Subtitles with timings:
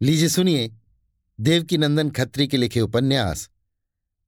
[0.00, 0.76] लीजिए सुनिए
[1.40, 3.48] देवकी नंदन खत्री के लिखे उपन्यास,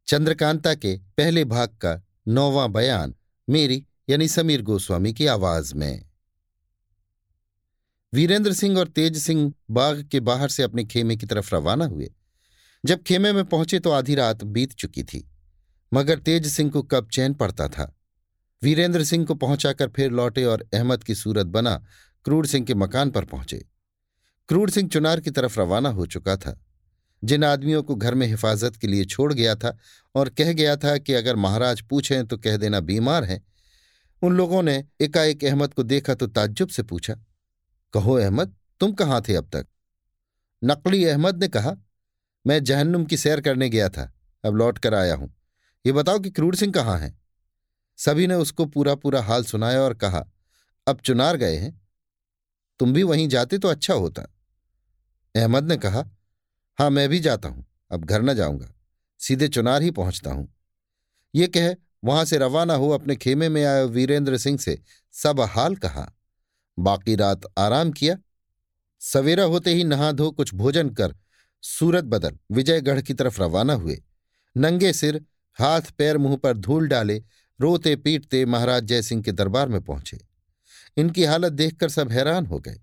[0.09, 3.15] चंद्रकांता के पहले भाग का नौवां बयान,
[3.49, 6.09] मेरी यानी समीर गोस्वामी की आवाज़ में।
[8.13, 12.13] वीरेंद्र सिंह और तेज सिंह बाग के बाहर से अपने खेमे की तरफ़ रवाना हुए।
[12.85, 15.29] जब खेमे में पहुँचे तो आधी रात बीत चुकी थी,
[15.93, 17.95] मगर तेज सिंह को कब चैन पड़ता था?
[18.63, 21.83] वीरेंद्र सिंह को पहुंचाकर फिर लौटे और अहमद की सूरत बना
[22.25, 23.65] क्रूर सिंह के मकान पर पहुँचे।
[24.49, 26.57] क्रूर सिंह चुनार की तरफ़ रवाना हो चुका था।
[27.23, 29.77] जिन आदमियों को घर में हिफाजत के लिए छोड़ गया था
[30.15, 33.43] और कह गया था कि अगर महाराज पूछें तो कह देना बीमार है,
[34.23, 37.15] उन लोगों ने एकाएक अहमद को देखा तो ताज्जुब से पूछा,
[37.95, 39.67] कहो अहमद, तुम कहाँ थे अब तक?
[40.63, 41.75] नकली अहमद ने कहा,
[42.47, 44.13] मैं जहन्नुम की सैर करने गया था,
[44.45, 45.33] अब लौट कर आया हूँ।
[45.85, 47.19] ये बताओ कि क्रूर सिंह कहाँ हैं?
[47.99, 50.25] सभी ने उसको पूरा पूरा हाल सुनाया और कहा,
[50.87, 51.81] अब चुनार गए हैं।
[52.81, 54.27] तुम भी वहीं जाते तो अच्छा होता।
[55.37, 56.05] अहमद ने कहा,
[56.79, 58.75] हाँ, मैं भी जाता हूँ। अब घर न जाऊँगा।
[59.19, 60.55] सीधे चुनार ही पहुँचता हूँ।
[61.35, 64.79] ये कह वहाँ से रवाना हो अपने खेमे में आए वीरेंद्र सिंह से
[65.13, 66.13] सब हाल कहा।
[66.79, 68.17] बाकी रात आराम किया।
[69.01, 71.15] सवेरा होते ही नहा धो कुछ भोजन कर
[71.63, 74.03] सूरत बदल विजयगढ़ की तरफ़ रवाना हुए।
[74.57, 77.25] नंगे सिर, हाथ पैर मुँह पर धूल डाले,
[77.61, 80.19] रोते पीटते महाराज जयसिंह के दरबार में पहुँचे।
[80.97, 82.81] इनकी हालत देखकर सब हैरान हो गए।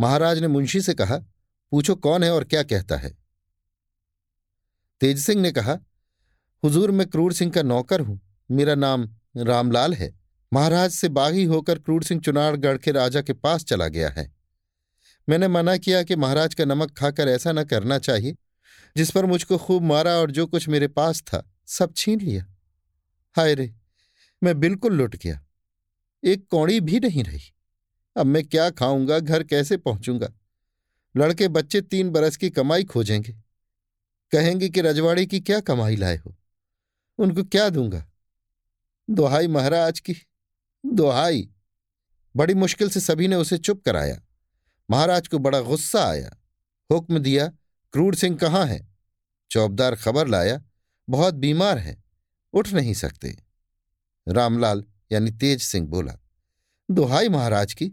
[0.00, 1.20] महाराज ने मुंशी से कहा
[1.70, 3.18] पूछो कौन है और क्या कहता है?
[5.00, 5.78] तेज सिंह ने कहा,
[6.64, 10.20] हुजूर, मैं क्रूर सिंह का नौकर हूँ। मेरा नाम रामलाल है।
[10.52, 14.34] महाराज से बागी होकर क्रूर सिंह चुनारगढ़ के राजा के पास चला गया है।
[15.28, 18.36] मैंने मना किया कि महाराज का नमक खाकर ऐसा न करना चाहिए,
[18.96, 22.46] जिस पर मुझको खूब मारा और जो कुछ मेरे पास था, सब छीन लिया।
[23.36, 23.74] हाय रे,
[24.42, 25.46] मैं बिल्कुल लुट गया।
[26.24, 27.54] एक कौड़ी भी नहीं रही।
[28.16, 30.32] अब मैं क्या खाऊँगा, घर कैसे पहुंचूँगा?
[31.16, 33.32] लड़के बच्चे तीन बरस की कमाई खोजेंगे।
[34.30, 36.36] कहेंगे कि, रजवाड़ी की क्या कमाई लाए हो?
[37.18, 38.06] उनको क्या दूँगा?
[39.10, 40.16] दोहाई महाराज की,
[40.86, 41.50] दोहाई।
[42.36, 44.22] बड़ी मुश्किल से सभी ने उसे चुप कराया।
[44.90, 46.36] महाराज को बड़ा गुस्सा आया।
[46.92, 47.48] हुक्म दिया,
[47.92, 48.88] क्रूर सिंह कहाँ है?
[49.50, 50.62] चौबदार खबर लाया,
[51.08, 52.04] बहुत बीमार है,
[52.52, 53.36] उठ नहीं सकते।
[54.28, 56.18] रामलाल, यानी तेज सिंह बोला,
[56.90, 57.92] दोहाई महाराज की,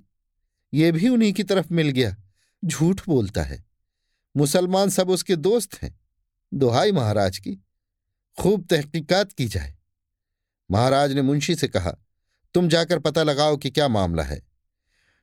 [0.73, 2.17] ये भी उन्हीं की तरफ़ मिल गया।
[2.63, 3.63] झूठ बोलता है।
[4.35, 5.97] मुसलमान सब उसके दोस्त हैं।
[6.51, 7.57] दोहाई महाराज की।
[8.38, 9.73] खूब तहकीकात की जाए।
[10.69, 11.91] महाराज ने मुंशी से कहा,
[12.56, 14.40] तुम जाकर पता लगाओ कि क्या मामला है।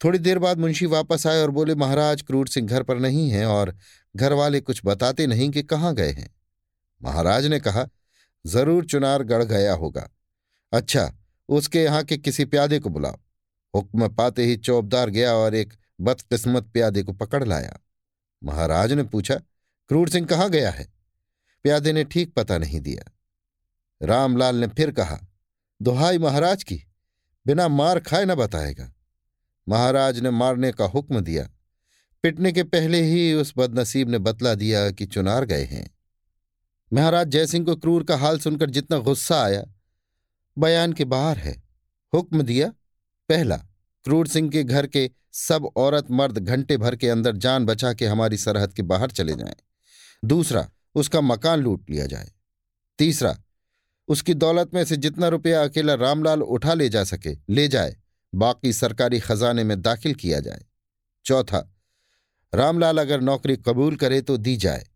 [0.00, 3.44] थोड़ी देर बाद मुंशी वापस आए और बोले, महाराज क्रूर सिंह घर पर नहीं हैं
[3.46, 3.76] और
[4.14, 6.28] घर वाले कुछ बताते नहीं कि कहाँ गए हैं।
[7.00, 7.86] महाराज ने कहा,
[8.44, 10.08] ज़रूर चुनार गढ़ गया होगा।
[10.72, 11.10] अच्छा
[11.48, 13.18] उसके यहाँ के किसी प्यादे को बुलाओ।
[13.74, 15.72] हुक्म पाते ही चौबदार गया और एक
[16.04, 17.78] बदकिस्मत प्यादे को पकड़ लाया।
[18.44, 19.34] महाराज ने पूछा,
[19.88, 20.92] क्रूर सिंह कहाँ गया है?
[21.62, 23.10] प्यादे ने ठीक पता नहीं दिया।
[24.02, 25.20] रामलाल ने फिर कहा,
[25.82, 26.82] दोहाई महाराज की,
[27.46, 28.92] बिना मार खाए न बताएगा।
[29.68, 31.48] महाराज ने मारने का हुक्म दिया।
[32.22, 35.90] पिटने के पहले ही उस बदनसीब ने बतला दिया कि चुनार गए हैं।
[36.92, 39.64] महाराज जयसिंह को क्रूर का हाल सुनकर जितना गुस्सा आया,
[40.58, 41.62] बयान के बाहर है।
[42.14, 42.68] हुक्म दिया,
[43.28, 43.56] पहला,
[44.04, 48.06] क्रूर सिंह के घर के सब औरत मर्द घंटे भर के अंदर जान बचा के
[48.06, 49.54] हमारी सरहद के बाहर चले जाएँ।
[50.24, 52.32] दूसरा, उसका मकान लूट लिया जाए।
[52.98, 53.38] तीसरा,
[54.08, 57.96] उसकी दौलत में से जितना रुपया अकेला रामलाल उठा ले जा सके, ले जाए,
[58.34, 60.64] बाकी सरकारी खजाने में दाखिल किया जाए।
[61.24, 61.74] चौथा,
[62.54, 64.86] रामलाल अगर नौकरी कबूल करे तो दी जाए।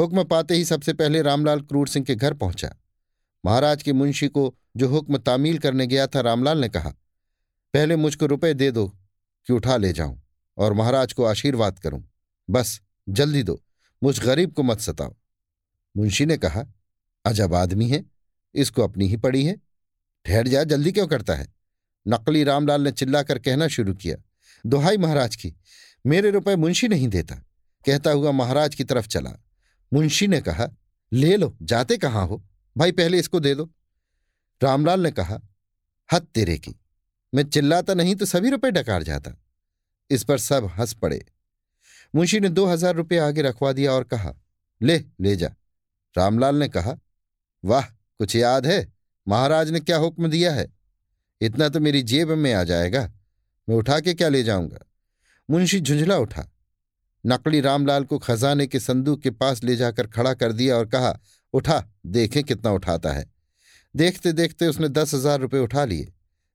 [0.00, 2.74] हुक्म पाते ही सबसे पहले रामलाल क्रूर सिंह के घर पहुँचा।
[3.46, 6.90] महाराज के मुंशी को जो हुक्म तामील करने गया था, रामलाल ने कहा,
[7.74, 8.96] पहले मुझको रुपए दे दो
[9.46, 10.22] कि उठा ले जाऊँ
[10.58, 12.04] और महाराज को आशीर्वाद करूँ।
[12.50, 13.62] बस, जल्दी दो,
[14.02, 15.14] मुझ गरीब को मत सताओ।
[15.96, 16.64] मुंशी ने कहा,
[17.24, 18.04] अजब आदमी है,
[18.54, 19.56] इसको अपनी ही पड़ी है।
[20.24, 21.54] ठहर जा, जल्दी क्यों करता है?
[22.08, 24.16] नकली रामलाल ने चिल्लाकर कहना शुरू किया,
[24.66, 25.54] दोहाई महाराज की,
[26.06, 27.34] मेरे रुपए मुंशी नहीं देता।
[27.86, 29.32] कहता हुआ महाराज की तरफ़ चला।
[29.92, 30.68] मुंशी ने कहा,
[31.12, 32.42] ले लो, जाते कहाँ हो?
[32.76, 33.70] भाई पहले इसको दे दो।
[34.62, 35.40] रामलाल ने कहा,
[36.12, 36.74] हद तेरे की,
[37.34, 39.39] मैं चिल्लाता नहीं तो सभी रुपए डकार जाता।
[40.10, 41.24] इस पर सब हंस पड़े।
[42.14, 44.34] मुंशी ने दो हज़ार रुपये आगे रखवा दिया और कहा,
[44.80, 45.50] ले ले जा।
[46.14, 46.96] रामलाल ने कहा,
[47.64, 48.92] वाह, कुछ याद है।
[49.26, 50.66] महाराज ने क्या हुक्म दिया है?
[51.40, 53.02] इतना तो मेरी जेब में आ जाएगा।
[53.68, 54.78] मैं उठा के क्या ले जाऊँगा?
[55.48, 56.46] मुंशी झुंझला उठा।
[57.24, 61.18] नकली रामलाल को खजाने के संदूक के पास ले जाकर खड़ा कर दिया और कहा,
[61.54, 63.24] उठा, देखें कितना उठाता है।
[63.94, 66.12] देखते देखते उसने दस हज़ार रुपये उठा लिए।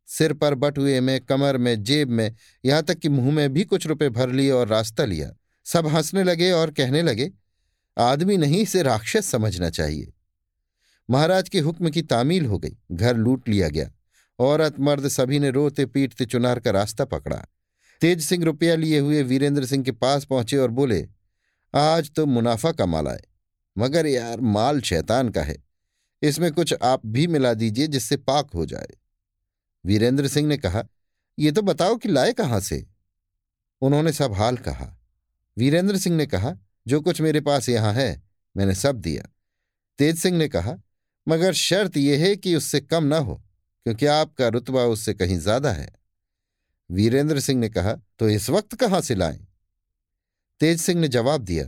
[0.08, 2.36] सिर पर बटुए में कमर में, जेब में,
[2.66, 5.32] यहाँ तक कि मुँह में भी कुछ रुपए भर लिए और रास्ता लिया।
[5.66, 7.32] सब हंसने लगे और कहने लगे,
[7.98, 10.14] आदमी नहीं, इसे राक्षस समझना चाहिए।
[11.10, 13.92] महाराज के हुक्म की तामील हो गई। घर लूट लिया गया।
[14.40, 17.46] औरत, मर्द सभी ने रोते पीटते चुनार का रास्ता पकड़ा।
[18.02, 21.08] तेज सिंह रुपया लिए हुए वीरेंद्र सिंह के पास पहुँचे और बोले,
[21.76, 23.22] आज तो मुनाफा कमा लाए
[23.78, 25.64] मगर यार, माल शैतान का है।
[26.22, 28.88] इसमें कुछ आप भी मिला दीजिए जिससे पाक हो जाए।
[29.86, 30.84] वीरेंद्र सिंह ने कहा,
[31.38, 32.86] ये तो बताओ कि लाए कहाँ से?
[33.82, 34.92] उन्होंने सब हाल कहा।
[35.58, 36.56] वीरेंद्र सिंह ने कहा,
[36.88, 38.24] जो कुछ मेरे पास यहाँ है,
[38.56, 39.30] मैंने सब दिया।
[40.00, 40.76] तेज सिंह ने कहा,
[41.28, 43.36] मगर शर्त यह है कि उससे कम ना हो,
[43.86, 45.88] क्योंकि आपका रुतबा उससे कहीं ज़्यादा है।
[46.90, 49.38] वीरेंद्र सिंह ने कहा तो इस वक्त कहाँ से लाएँ?
[50.62, 51.66] तेज सिंह ने जवाब दिया,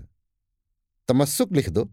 [1.10, 1.84] तमस्सुक लिख दो।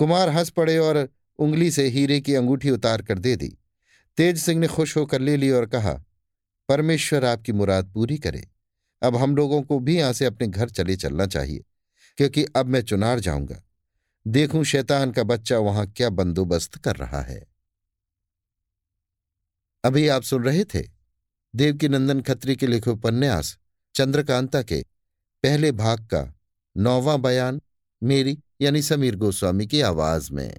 [0.00, 1.08] कुमार हंस पड़े और
[1.38, 3.56] उंगली से हीरे की अंगूठी उतार कर दे दी।
[4.18, 5.92] तेज सिंह ने खुश होकर ले ली और कहा,
[6.68, 8.46] परमेश्वर आपकी मुराद पूरी करे।
[9.02, 11.64] अब हम लोगों को भी यहाँ से अपने घर चले चलना चाहिए,
[12.18, 13.62] क्योंकि अब मैं चुनार जाऊँगा।
[14.26, 17.44] देखूँ शैतान का बच्चा वहाँ क्या बंदोबस्त कर रहा है।
[19.84, 20.82] अभी आप सुन रहे थे
[21.54, 23.56] देवकी नंदन खत्री के लिखे उपन्यास,
[23.94, 24.80] चंद्रकांता के
[25.44, 26.22] पहले भाग का
[26.76, 27.60] नौवां बयान,
[28.02, 30.58] मेरी यानी समीर गोस्वामी की आवाज़ में।